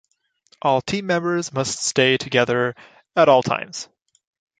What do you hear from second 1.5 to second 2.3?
must stay